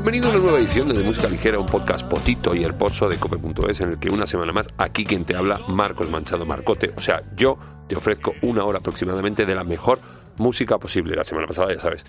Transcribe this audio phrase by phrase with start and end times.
[0.00, 3.82] Bienvenido a una nueva edición de, Música Ligera, un podcast potito y hermoso de cope.es
[3.82, 6.94] en el que una semana más aquí quien te habla, Marcos Manchado Marcote.
[6.96, 9.98] O sea, yo te ofrezco una hora aproximadamente de la mejor
[10.38, 11.14] música posible.
[11.14, 12.06] La semana pasada, ya sabes.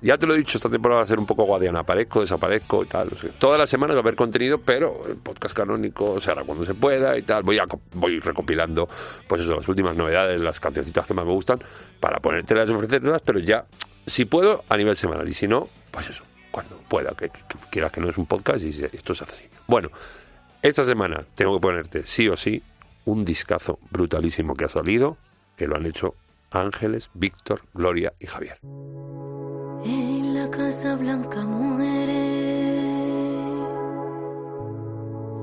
[0.00, 1.80] Ya te lo he dicho, esta temporada va a ser un poco guadiana.
[1.80, 3.08] Aparezco, desaparezco y tal.
[3.40, 6.74] todas las semanas va a haber contenido, pero el podcast canónico se hará cuando se
[6.74, 7.42] pueda y tal.
[7.42, 8.88] Voy, recopilando,
[9.26, 11.58] pues eso, las últimas novedades, las cancioncitas que más me gustan,
[11.98, 13.66] para ponértelas y ofrecértelas, pero ya,
[14.06, 15.28] si puedo, a nivel semanal.
[15.28, 16.22] Y si no, pues eso,
[16.52, 17.30] cuando pueda, que,
[17.70, 19.44] quieras que no es un podcast y esto se hace así.
[19.66, 19.88] Bueno,
[20.60, 22.62] esta semana tengo que ponerte, sí o sí,
[23.06, 25.16] un discazo brutalísimo que ha salido,
[25.56, 26.14] que lo han hecho
[26.52, 28.58] Ángeles, Víctor, Gloria y Javier.
[29.84, 32.42] En la Casa Blanca muere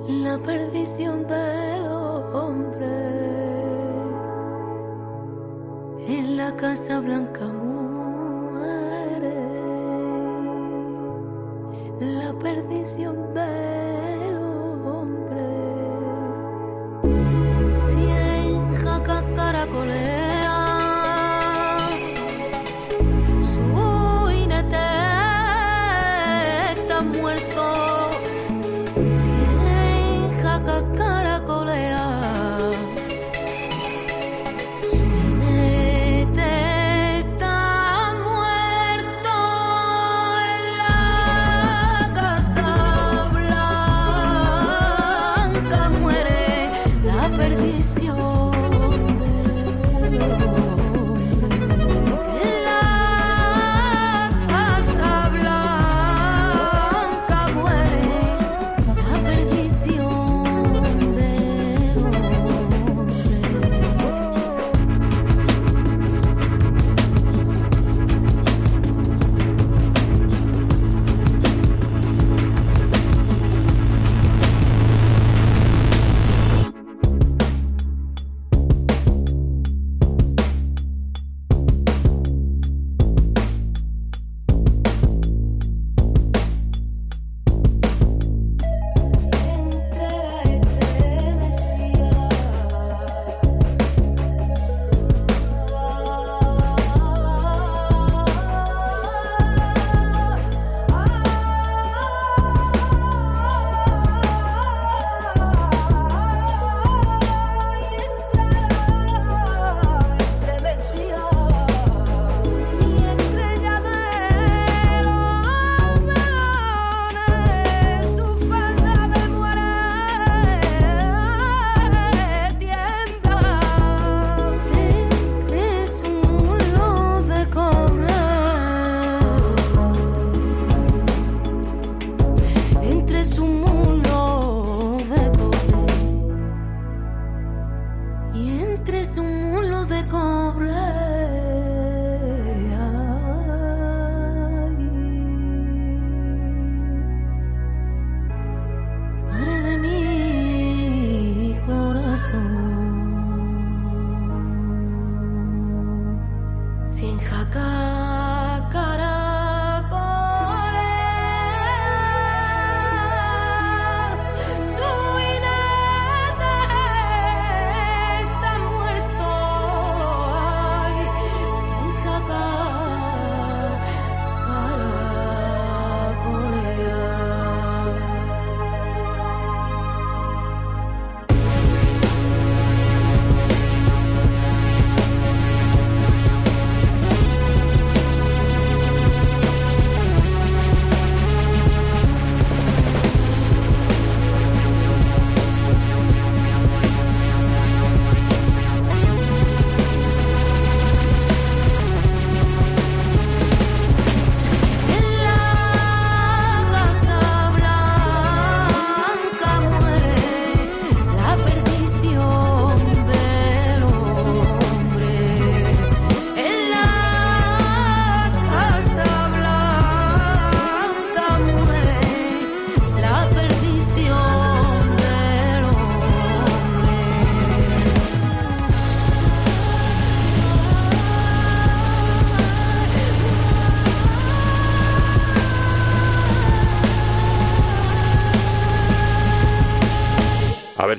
[0.08, 1.86] la perdición del
[2.34, 2.88] hombre.
[6.08, 7.79] En la Casa Blanca muere
[12.00, 14.38] la perdición del
[14.86, 15.48] hombre.
[17.78, 19.22] Si en Jaca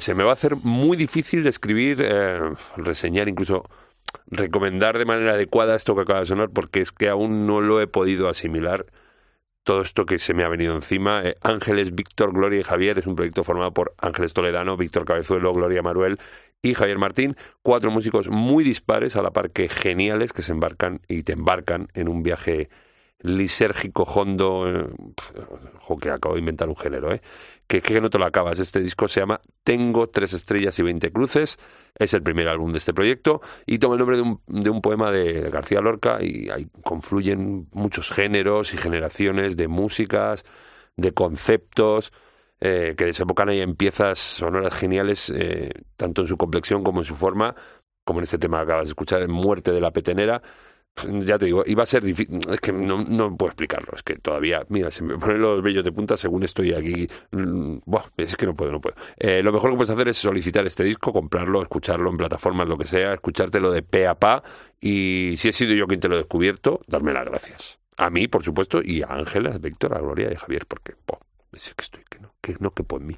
[0.01, 2.41] se me va a hacer muy difícil describir, eh,
[2.77, 3.65] reseñar, incluso
[4.27, 7.81] recomendar de manera adecuada esto que acaba de sonar, porque es que aún no lo
[7.81, 8.87] he podido asimilar
[9.63, 11.23] todo esto que se me ha venido encima.
[11.23, 15.53] Eh, Ángeles, Víctor, Gloria y Javier es un proyecto formado por Ángeles Toledano, Víctor Cabezuelo,
[15.53, 16.19] Gloria Maruel
[16.63, 21.01] y Javier Martín, cuatro músicos muy dispares, a la par que geniales, que se embarcan
[21.09, 22.69] y te embarcan en un viaje
[23.21, 24.87] lisérgico, hondo, eh,
[26.01, 27.21] que acabo de inventar un género, ¿eh?
[27.71, 28.59] Que, que no te lo acabas.
[28.59, 31.57] Este disco se llama Tengo tres estrellas y veinte cruces,
[31.97, 34.83] es el primer álbum de este proyecto y toma el nombre de un, de un
[34.83, 40.45] poema de García Lorca y ahí confluyen muchos géneros y generaciones de músicas,
[40.97, 42.13] de conceptos,
[42.59, 47.05] eh, que desembocan ahí en piezas sonoras geniales, eh, tanto en su complexión como en
[47.05, 47.55] su forma,
[48.05, 50.43] como en este tema que acabas de escuchar, Muerte de la Petenera.
[51.25, 54.17] Ya te digo, iba a ser difícil, es que no, no puedo explicarlo, es que
[54.17, 57.79] todavía, mira, se me ponen los vellos de punta según estoy aquí, mm,
[58.19, 58.97] es que no puedo, no puedo.
[59.17, 62.77] Eh, lo mejor que puedes hacer es solicitar este disco, comprarlo, escucharlo en plataformas, lo
[62.77, 64.43] que sea, escuchártelo de pe a pa,
[64.79, 67.79] y si he sido yo quien te lo he descubierto, darme las gracias.
[67.97, 70.95] A mí, por supuesto, y a Ángela, a Víctor, a Gloria y a Javier, porque,
[71.53, 73.17] es que estoy, que no, que no que por mí.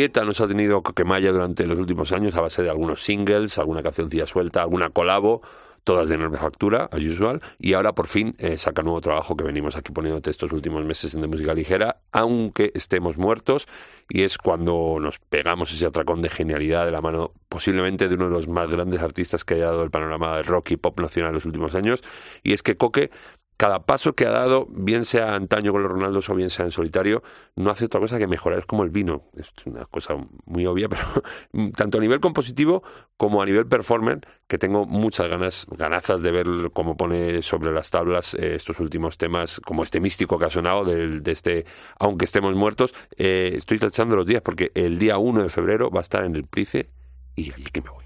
[0.00, 3.82] Dieta nos ha tenido Coquemaya durante los últimos años a base de algunos singles, alguna
[3.82, 5.42] cancioncilla suelta, alguna colabo,
[5.84, 9.44] todas de enorme factura, as usual, y ahora por fin eh, saca nuevo trabajo que
[9.44, 13.68] venimos aquí poniéndote estos últimos meses en de música ligera, aunque estemos muertos,
[14.08, 18.26] y es cuando nos pegamos ese atracón de genialidad de la mano posiblemente de uno
[18.26, 21.30] de los más grandes artistas que haya dado el panorama del rock y pop nacional
[21.30, 22.02] en los últimos años,
[22.42, 23.10] y es que Coque
[23.60, 26.72] cada paso que ha dado, bien sea antaño con los Ronaldos o bien sea en
[26.72, 27.22] solitario,
[27.56, 28.60] no hace otra cosa que mejorar.
[28.60, 29.24] Es como el vino.
[29.36, 30.14] Es una cosa
[30.46, 31.02] muy obvia, pero
[31.76, 32.82] tanto a nivel compositivo
[33.18, 37.90] como a nivel performance, que tengo muchas ganas, ganazas de ver cómo pone sobre las
[37.90, 41.66] tablas eh, estos últimos temas, como este místico que ha sonado del- de, este
[41.98, 42.94] Aunque estemos muertos.
[43.18, 46.34] Eh, estoy tachando los días porque el día 1 de febrero va a estar en
[46.34, 46.88] el Price
[47.36, 48.04] y allí que me voy.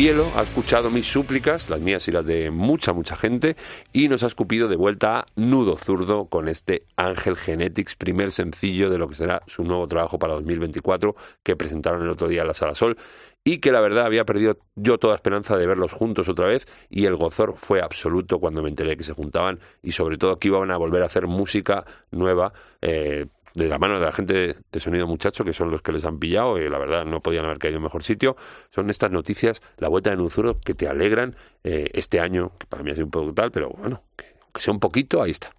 [0.00, 3.54] Cielo ha escuchado mis súplicas, las mías y las de mucha, mucha gente,
[3.92, 8.88] y nos ha escupido de vuelta a Nudo Zurdo con este Ángel Genetics, primer sencillo
[8.88, 12.46] de lo que será su nuevo trabajo para 2024, que presentaron el otro día en
[12.46, 12.96] la Sala Sol,
[13.44, 17.04] y que la verdad había perdido yo toda esperanza de verlos juntos otra vez, y
[17.04, 20.70] el gozor fue absoluto cuando me enteré que se juntaban, y sobre todo que iban
[20.70, 22.54] a volver a hacer música nueva.
[22.80, 26.04] Eh, de la mano de la gente de Sonido Muchacho, que son los que les
[26.04, 28.36] han pillado, y la verdad no podían haber caído en mejor sitio,
[28.70, 32.82] son estas noticias, la vuelta de Nuzuro, que te alegran eh, este año, que para
[32.82, 35.52] mí ha sido un poco tal, pero bueno, que, que sea un poquito, ahí está.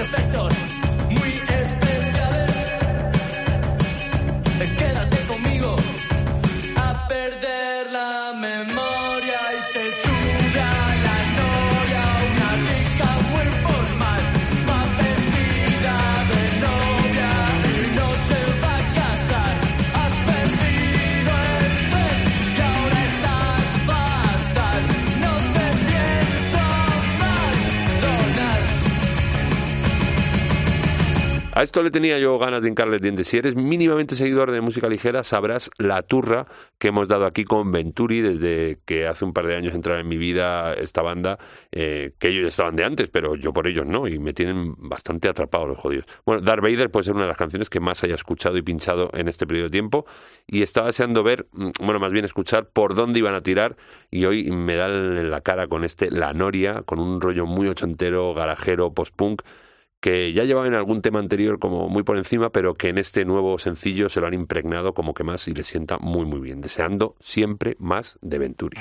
[0.00, 0.59] Efectos
[31.60, 33.22] A esto le tenía yo ganas de hincarle el diente.
[33.22, 36.46] Si eres mínimamente seguidor de música ligera, sabrás la turra
[36.78, 40.08] que hemos dado aquí con Venturi desde que hace un par de años entraba en
[40.08, 41.38] mi vida esta banda,
[41.70, 45.28] eh, que ellos estaban de antes, pero yo por ellos no, y me tienen bastante
[45.28, 46.06] atrapado los jodidos.
[46.24, 49.10] Bueno, Darth Vader puede ser una de las canciones que más haya escuchado y pinchado
[49.12, 50.06] en este periodo de tiempo,
[50.46, 53.76] y estaba deseando ver, mm, bueno, más bien escuchar por dónde iban a tirar,
[54.10, 57.68] y hoy me da en la cara con este La Noria, con un rollo muy
[57.68, 59.42] ochentero, garajero, post-punk,
[60.00, 63.58] que ya llevaban algún tema anterior como muy por encima, pero que en este nuevo
[63.58, 67.16] sencillo se lo han impregnado como que más y le sienta muy muy bien, deseando
[67.20, 68.78] siempre más de Venturi.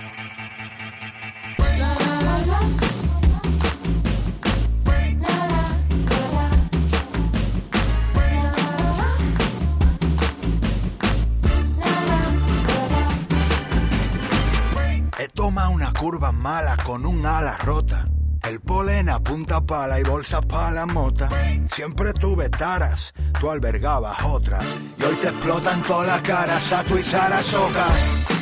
[15.19, 18.08] He tomado una curva mala con un ala rota.
[18.43, 21.30] El polen a punta pala y bolsas pa' la mota.
[21.73, 24.65] Siempre tuve taras, tú albergabas otras.
[24.97, 27.88] Y hoy te explotan todas las caras, Sato y Sarasoca.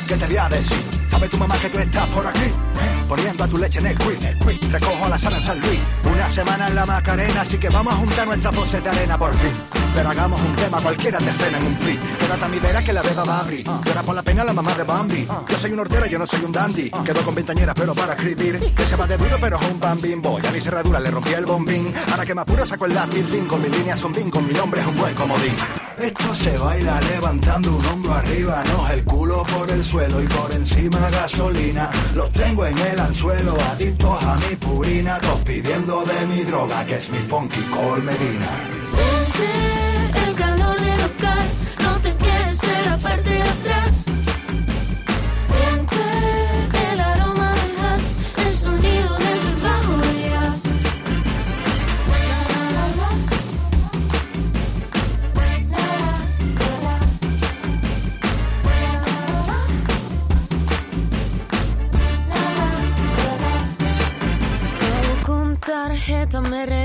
[0.06, 0.84] ¿Qué te voy a decir?
[1.08, 2.44] ¿Sabe tu mamá que tú estás por aquí?
[2.44, 3.06] ¿Eh?
[3.08, 4.70] Poniendo a tu leche en el quick.
[4.70, 5.80] Recojo la sala en San Luis.
[6.04, 9.34] Una semana en la Macarena, así que vamos a juntar nuestras voces de arena por
[9.38, 9.77] fin.
[9.98, 12.00] Pero hagamos un tema, cualquiera te frena en un fit.
[12.20, 13.66] Quédate a mi vera que la beba va a abrir.
[13.66, 15.26] Llora por la pena la mamá de Bambi.
[15.48, 16.88] Yo soy un hortero, yo no soy un dandy.
[17.04, 18.60] Quedo con ventañeras, pero para escribir.
[18.60, 20.40] Que se va de duro, pero es un bambín boy.
[20.46, 21.92] A mi cerradura le rompí el bombín.
[22.12, 23.46] Ahora que me apuro, saco el lápiz, pin.
[23.46, 25.56] Con mis líneas son bin, con mi nombre es un buen comodín.
[25.98, 30.52] Esto se baila levantando un hombro arriba, no el culo por el suelo y por
[30.52, 31.90] encima gasolina.
[32.14, 36.94] Los tengo en el anzuelo, adictos a mi purina, todos pidiendo de mi droga, que
[36.94, 39.17] es mi funky col Medina.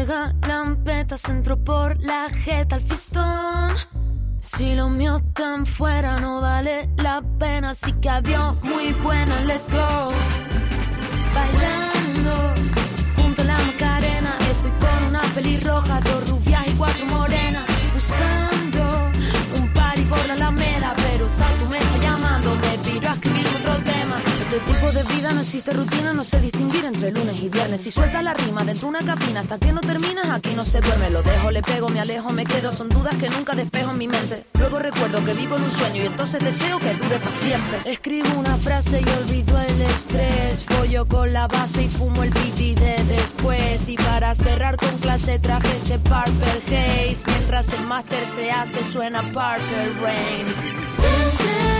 [0.05, 3.71] Regalan metas entro por la jeta al fistón.
[4.41, 9.69] Si lo mío tan fuera no vale la pena, así que adiós, muy buena, let's
[9.69, 10.11] go.
[11.33, 12.35] Bailando
[13.15, 19.11] junto a la Macarena, estoy con una pelirroja, dos rubias y cuatro morenas, buscando
[19.57, 23.75] un party por la Alameda, pero Sato me está llamando, me piro a escribir otro
[23.83, 24.32] tema.
[24.53, 27.81] Este tipo de vida no existe rutina, no sé distinguir entre lunes y viernes.
[27.81, 30.79] Si sueltas la rima dentro de una cabina hasta que no terminas, aquí no se
[30.79, 31.09] duerme.
[31.09, 32.71] Lo dejo, le pego, me alejo, me quedo.
[32.71, 34.43] Son dudas que nunca despejo en mi mente.
[34.53, 37.79] Luego recuerdo que vivo en un sueño y entonces deseo que dure para siempre.
[37.85, 40.65] Escribo una frase y olvido el estrés.
[40.65, 43.89] Follo con la base y fumo el piti de después.
[43.89, 47.23] Y para cerrar con clase traje este Purple Haze.
[47.25, 51.72] Mientras el máster se hace, suena Purple Rain.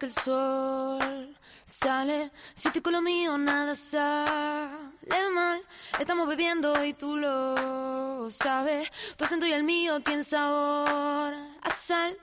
[0.00, 1.36] Que el sol
[1.66, 2.32] sale.
[2.54, 5.62] Si estoy con lo mío, nada sale mal.
[5.98, 8.90] Estamos bebiendo y tú lo sabes.
[9.16, 12.16] Tu acento y el mío tienen sabor a sal.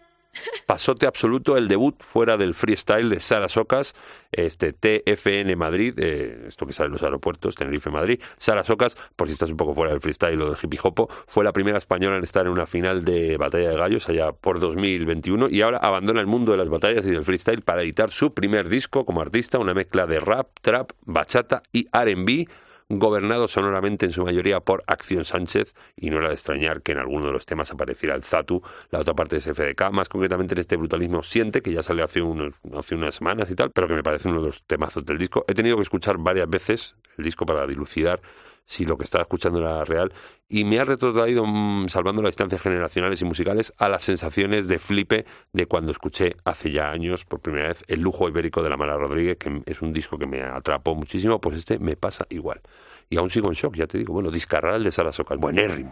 [0.65, 3.95] Pasote absoluto el debut fuera del freestyle de Sara Socas,
[4.32, 8.19] este TFN Madrid, eh, esto que sale en los aeropuertos, Tenerife Madrid.
[8.38, 11.43] Sara Socas, por si estás un poco fuera del freestyle o del hippie hopo, fue
[11.43, 15.50] la primera española en estar en una final de Batalla de Gallos allá por 2021
[15.50, 18.67] y ahora abandona el mundo de las batallas y del freestyle para editar su primer
[18.67, 22.47] disco como artista, una mezcla de rap, trap, bachata y R&B
[22.89, 27.00] gobernado sonoramente en su mayoría por Acción Sánchez, y no era de extrañar que en
[27.00, 30.60] alguno de los temas apareciera el Zatu, la otra parte es FDK, más concretamente en
[30.60, 33.93] este brutalismo Siente, que ya salió hace, unos, hace unas semanas y tal, pero que
[33.93, 35.43] me parece uno de los temazos del disco.
[35.47, 38.21] He tenido que escuchar varias veces el disco para dilucidar
[38.67, 40.12] si lo que estaba escuchando era real,
[40.49, 44.79] y me ha retrotraído, mm, salvando las distancias generacionales y musicales, a las sensaciones de
[44.79, 48.77] flipe de cuando escuché hace ya años, por primera vez, El lujo ibérico de la
[48.77, 52.62] Mara Rodríguez, que es un disco que me atrapó muchísimo, pues este me pasa igual.
[53.10, 55.91] Y aún sigo en shock, ya te digo, bueno, Discarral de Sara Socas, buenérrimo.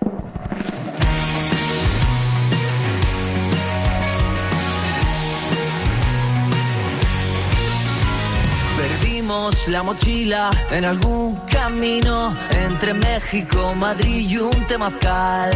[9.68, 15.52] La mochila en algún camino entre México, Madrid y un temazcal.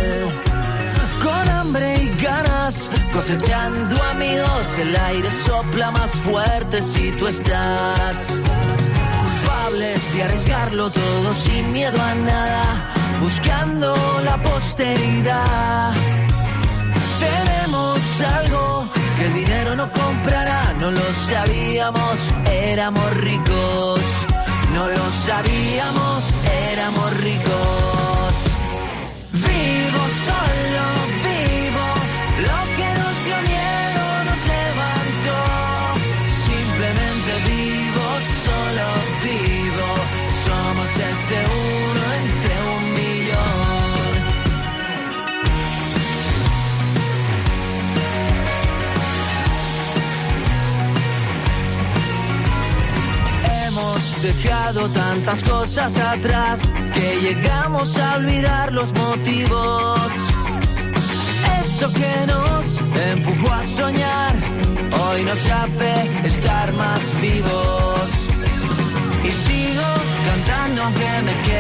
[1.24, 8.28] Con hambre y ganas, cosechando amigos, el aire sopla más fuerte si tú estás.
[9.24, 12.64] Culpables de arriesgarlo todo sin miedo a nada,
[13.20, 15.94] buscando la posteridad.
[17.20, 18.69] Tenemos algo
[19.20, 24.00] que el dinero no comprará, no lo sabíamos, éramos ricos.
[24.74, 26.24] No lo sabíamos,
[26.72, 28.34] éramos ricos.
[29.34, 30.86] Vivo solo,
[54.22, 56.62] dejado tantas cosas atrás
[56.94, 60.00] que llegamos a olvidar los motivos.
[61.62, 62.80] Eso que nos
[63.12, 64.36] empujó a soñar
[65.02, 65.94] hoy nos hace
[66.26, 68.10] estar más vivos.
[69.24, 69.88] Y sigo
[70.26, 71.59] cantando aunque me quede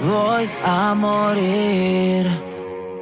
[0.00, 2.26] voy a morir.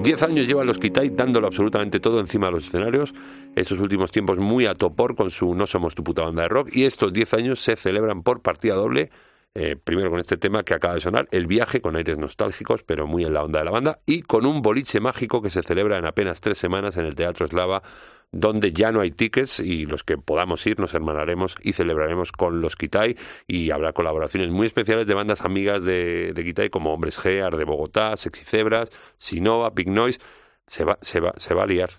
[0.00, 3.14] Diez años llevan los Kitai dándolo absolutamente todo encima de los escenarios.
[3.56, 6.70] Estos últimos tiempos muy a topor con su No somos tu puta banda de rock.
[6.72, 9.11] Y estos diez años se celebran por partida doble.
[9.61, 13.09] Eh, primero con este tema que acaba de sonar, El viaje, con aires nostálgicos, pero
[13.09, 13.99] muy en la onda de la banda.
[14.07, 17.44] Y con un boliche mágico que se celebra en apenas tres semanas en el Teatro
[17.44, 17.83] Eslava
[18.31, 22.61] donde ya no hay tickets y los que podamos ir nos hermanaremos y celebraremos con
[22.61, 23.16] los Kitai
[23.47, 28.16] y habrá colaboraciones muy especiales de bandas amigas de, Kitai como Hombres G, de Bogotá,
[28.16, 30.21] Sexy Zebras, Sinova, Big Noise.
[30.66, 31.90] Se va, se va, se va a liar.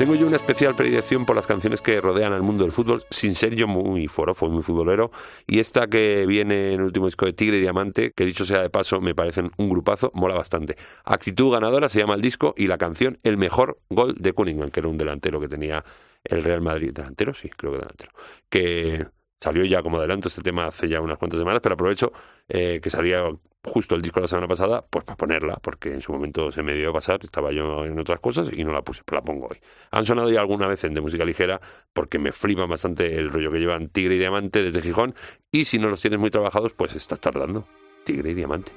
[0.00, 3.34] Tengo yo una especial predilección por las canciones que rodean al mundo del fútbol, sin
[3.34, 5.10] ser yo muy forofo y muy futbolero.
[5.46, 8.62] Y esta que viene en el último disco de Tigre y Diamante, que dicho sea
[8.62, 10.78] de paso, me parecen un grupazo, mola bastante.
[11.04, 14.80] Actitud ganadora se llama el disco y la canción El mejor gol de Cunningham, que
[14.80, 15.84] era un delantero que tenía
[16.24, 16.94] el Real Madrid.
[16.94, 17.34] ¿Delantero?
[17.34, 18.12] Sí, creo que delantero.
[18.48, 19.06] Que
[19.38, 22.10] salió ya como adelanto este tema hace ya unas cuantas semanas, pero aprovecho
[22.48, 23.22] eh, que salía
[23.64, 26.62] justo el disco de la semana pasada, pues para ponerla, porque en su momento se
[26.62, 29.24] me dio a pasar, estaba yo en otras cosas y no la puse, pues la
[29.24, 29.58] pongo hoy.
[29.90, 31.60] Han sonado ya alguna vez en de música ligera,
[31.92, 35.14] porque me flipa bastante el rollo que llevan Tigre y Diamante desde Gijón,
[35.52, 37.66] y si no los tienes muy trabajados, pues estás tardando.
[38.04, 38.72] Tigre y Diamante.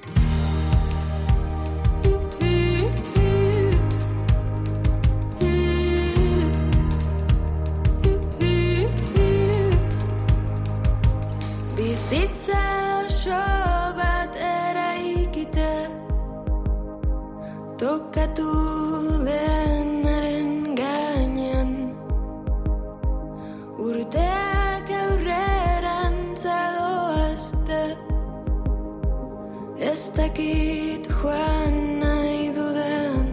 [29.94, 33.26] Ez dakit joan nahi dudan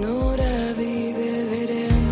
[0.00, 2.04] Norabide berean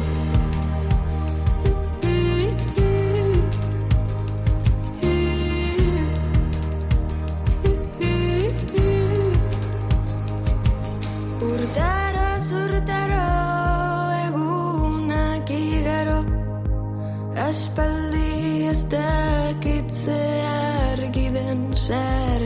[11.48, 13.24] Urtaro zurtaro
[14.26, 16.18] egunak igaro
[17.48, 18.28] Aspaldi
[18.92, 22.45] dakitze argi den sartzen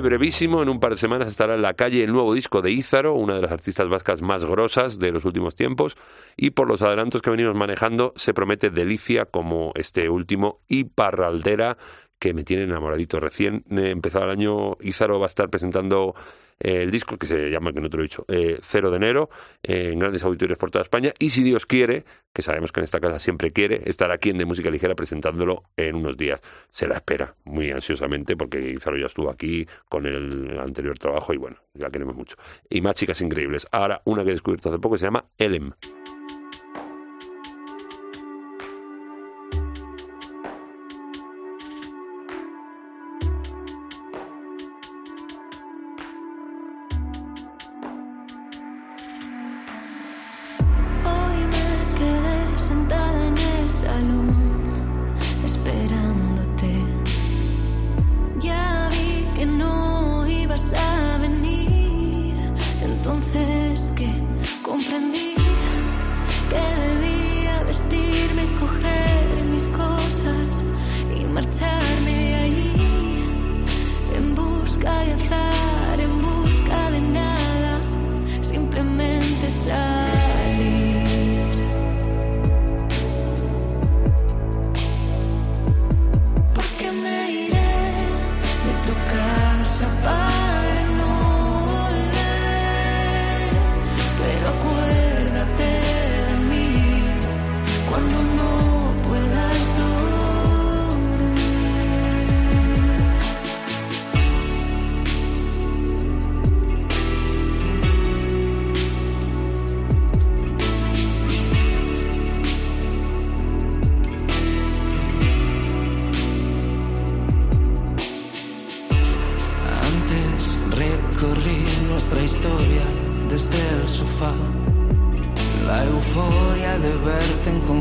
[0.00, 3.14] brevísimo, en un par de semanas estará en la calle el nuevo disco de Ízaro,
[3.14, 5.96] una de las artistas vascas más grosas de los últimos tiempos,
[6.36, 11.76] y por los adelantos que venimos manejando, se promete delicia como este último y Parraldera,
[12.22, 13.18] que me tiene enamoradito.
[13.18, 16.14] Recién eh, empezado el año, Ízaro va a estar presentando
[16.60, 18.98] eh, el disco que se llama, que no te lo he dicho, eh, Cero de
[18.98, 19.28] enero,
[19.60, 22.84] eh, en grandes auditorios por toda España, y si Dios quiere, que sabemos que en
[22.84, 26.40] esta casa siempre quiere, estar aquí en De Música Ligera presentándolo en unos días.
[26.70, 31.38] Se la espera muy ansiosamente porque Izaro ya estuvo aquí con el anterior trabajo y
[31.38, 32.36] bueno, la queremos mucho.
[32.70, 33.66] Y más chicas increíbles.
[33.72, 35.72] Ahora una que he descubierto hace poco que se llama Elem.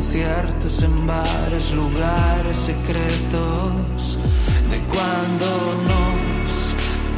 [0.02, 4.18] Conciertos, en bares, lugares secretos,
[4.72, 5.46] de cuando
[5.90, 6.52] nos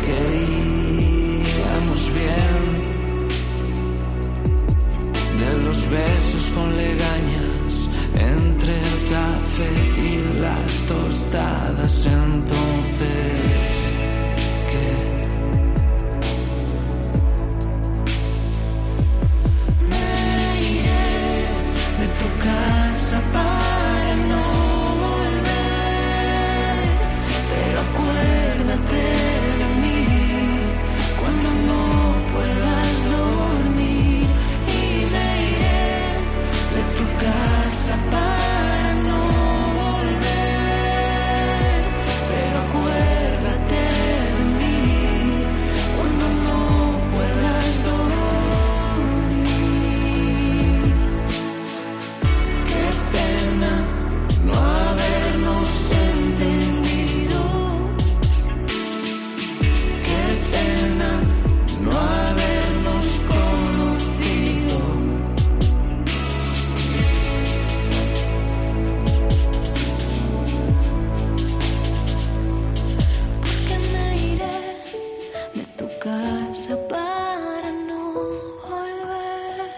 [0.05, 2.65] queríamos bien,
[5.39, 10.09] de los besos con legañas entre el café y
[10.41, 12.05] las tostadas.
[12.05, 13.42] Entonces,
[75.83, 78.13] tu casa para no
[78.69, 79.71] volver.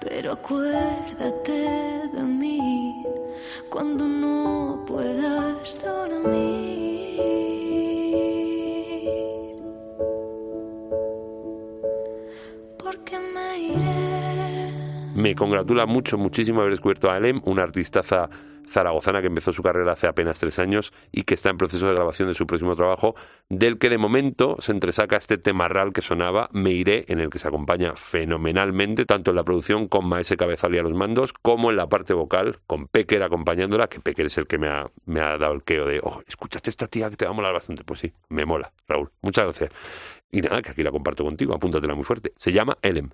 [0.00, 1.60] Pero acuérdate
[2.14, 3.04] de mí
[3.68, 7.18] cuando no puedas dormir.
[12.78, 14.72] Porque me iré.
[15.14, 18.30] Me congratula mucho, muchísimo haber descubierto a Alem, una artistaza
[18.78, 21.94] zaragozana que empezó su carrera hace apenas tres años y que está en proceso de
[21.94, 23.16] grabación de su próximo trabajo,
[23.48, 27.28] del que de momento se entresaca este tema real que sonaba, Me Iré, en el
[27.28, 31.32] que se acompaña fenomenalmente, tanto en la producción con Maese Cabezal y a los mandos,
[31.32, 34.86] como en la parte vocal, con Pecker acompañándola, que Pecker es el que me ha,
[35.06, 37.52] me ha dado el queo de, oh, escúchate esta tía que te va a molar
[37.52, 37.82] bastante.
[37.82, 39.10] Pues sí, me mola, Raúl.
[39.22, 39.70] Muchas gracias.
[40.30, 42.32] Y nada, que aquí la comparto contigo, apúntatela muy fuerte.
[42.36, 43.10] Se llama Elem.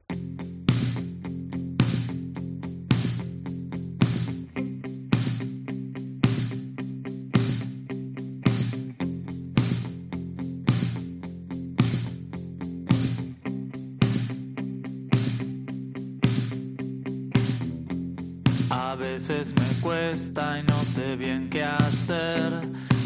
[20.14, 22.52] Y no sé bien qué hacer.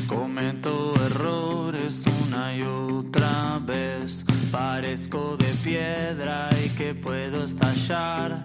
[0.06, 4.26] Cometo errores una y otra vez.
[4.52, 8.44] Parezco de piedra y que puedo estallar.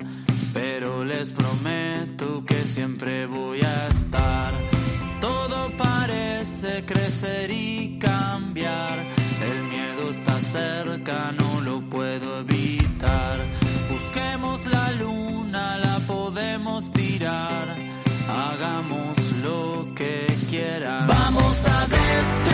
[0.53, 4.53] Pero les prometo que siempre voy a estar.
[5.20, 9.05] Todo parece crecer y cambiar.
[9.41, 13.39] El miedo está cerca, no lo puedo evitar.
[13.91, 17.93] Busquemos la luna, la podemos tirar.
[18.36, 21.08] Hagamos lo que quieran.
[21.08, 22.53] Vamos a destruir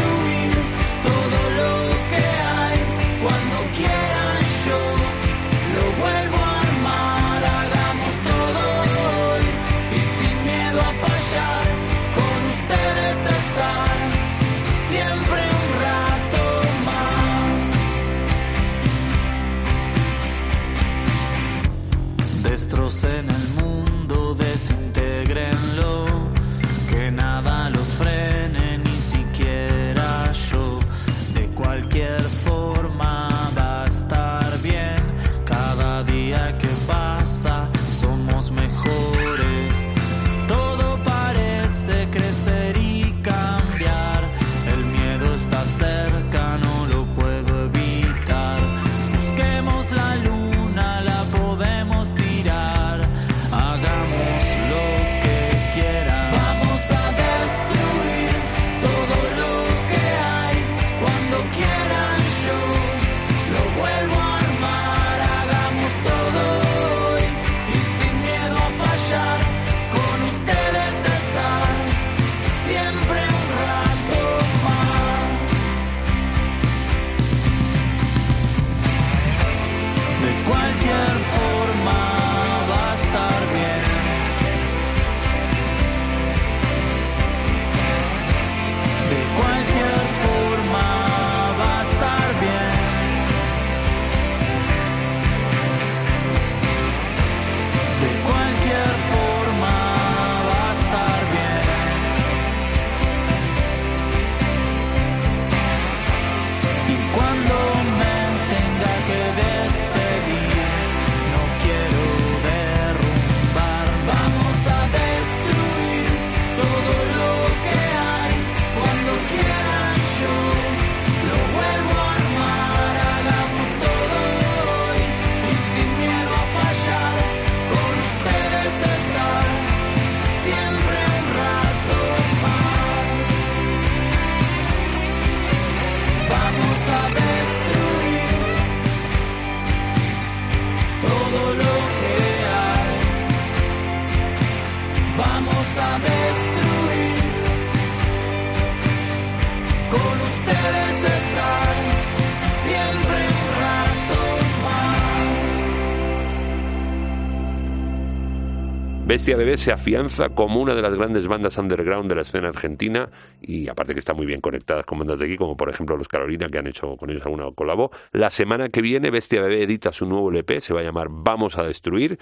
[159.30, 163.12] Bestia Bebé se afianza como una de las grandes bandas underground de la escena argentina
[163.40, 166.08] y aparte que está muy bien conectadas con bandas de aquí, como por ejemplo los
[166.08, 167.92] Carolina, que han hecho con ellos alguna colabo.
[168.12, 171.60] La semana que viene Bestia Bebé edita su nuevo LP, se va a llamar Vamos
[171.60, 172.18] a Destruir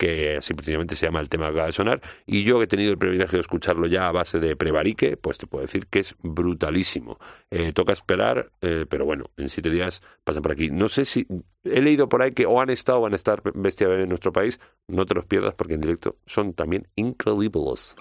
[0.00, 2.90] que simplemente se llama el tema que acaba de sonar, y yo que he tenido
[2.90, 6.14] el privilegio de escucharlo ya a base de prevarique, pues te puedo decir que es
[6.22, 7.18] brutalísimo.
[7.50, 10.70] Eh, toca esperar, eh, pero bueno, en siete días pasan por aquí.
[10.70, 11.26] No sé si
[11.64, 14.08] he leído por ahí que o han estado o van a estar Bestia Bebé en
[14.08, 17.94] nuestro país, no te los pierdas porque en directo son también increíbles.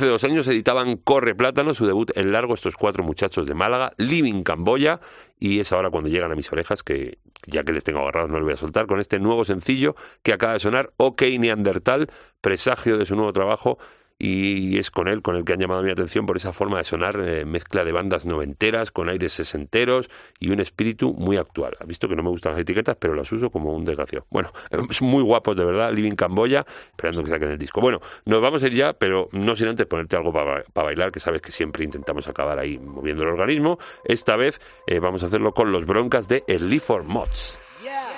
[0.00, 3.92] Hace dos años editaban Corre Plátano, su debut en largo, estos cuatro muchachos de Málaga,
[3.98, 4.98] Living Camboya,
[5.38, 8.36] y es ahora cuando llegan a mis orejas, que ya que les tengo agarrados no
[8.38, 12.96] les voy a soltar, con este nuevo sencillo que acaba de sonar, OK Neandertal, presagio
[12.96, 13.76] de su nuevo trabajo,
[14.22, 16.84] y es con él con el que han llamado mi atención por esa forma de
[16.84, 21.74] sonar, eh, mezcla de bandas noventeras con aires sesenteros y un espíritu muy actual.
[21.80, 24.26] Has visto que no me gustan las etiquetas, pero las uso como un desgraciado.
[24.28, 24.52] Bueno,
[24.90, 27.80] es muy guapos de verdad, Living Camboya, esperando que saquen el disco.
[27.80, 31.20] Bueno, nos vamos a ir ya, pero no sin antes ponerte algo para bailar, que
[31.20, 33.78] sabes que siempre intentamos acabar ahí moviendo el organismo.
[34.04, 37.58] Esta vez eh, vamos a hacerlo con los broncas de El Lee for Mods.
[37.82, 38.09] Thank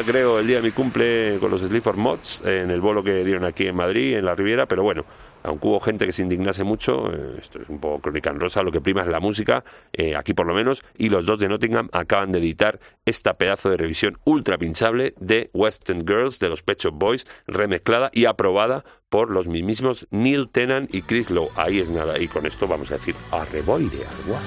[0.00, 3.44] Creo, el día de mi cumple con los Sleaford Mods en el bolo que dieron
[3.44, 5.04] aquí en Madrid, en la Riviera, pero bueno,
[5.42, 8.62] aunque hubo gente que se indignase mucho, eh, esto es un poco crónica en rosa,
[8.62, 9.62] lo que prima es la música,
[9.92, 13.68] eh, aquí por lo menos, y los dos de Nottingham acaban de editar esta pedazo
[13.68, 18.84] de revisión ultra pinchable de Western Girls de los Pet Shop Boys, remezclada y aprobada
[19.10, 21.50] por los mismos Neil Tennant y Chris Lowe.
[21.54, 24.40] Ahí es nada, y con esto vamos a decir arreboire, agua.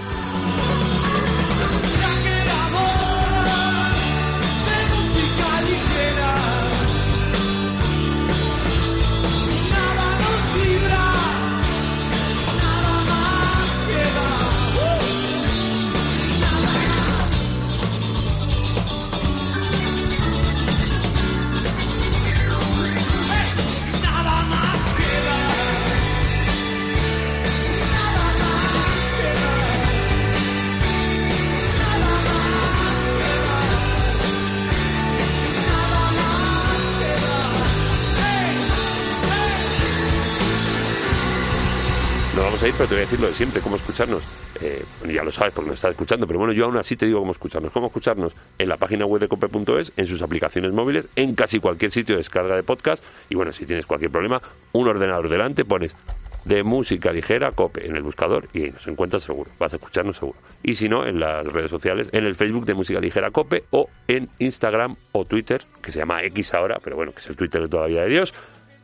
[42.78, 44.24] Pero te voy a decir lo de siempre, cómo escucharnos.
[44.62, 47.20] Eh, ya lo sabes porque nos estás escuchando, pero bueno, yo aún así te digo
[47.20, 47.72] cómo escucharnos.
[47.72, 51.92] Cómo escucharnos en la página web de cope.es, en sus aplicaciones móviles, en casi cualquier
[51.92, 53.04] sitio de descarga de podcast.
[53.30, 54.42] Y bueno, si tienes cualquier problema,
[54.74, 55.96] un ordenador delante, pones
[56.44, 59.50] de música ligera cope en el buscador y ahí nos encuentras seguro.
[59.58, 60.38] Vas a escucharnos seguro.
[60.62, 63.90] Y si no, en las redes sociales, en el Facebook de música ligera cope o
[64.08, 67.62] en Instagram o Twitter, que se llama X ahora, pero bueno, que es el Twitter
[67.62, 68.34] de toda la vida de Dios,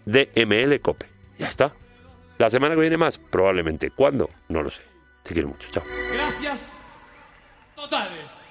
[0.06, 1.06] de ML Cope.
[1.38, 1.74] Ya está.
[2.42, 3.92] La semana que viene más, probablemente.
[3.92, 4.28] ¿Cuándo?
[4.50, 4.82] No lo sé.
[5.22, 5.70] Te quiero mucho.
[5.70, 5.84] Chao.
[6.12, 6.76] Gracias
[7.76, 8.51] totales.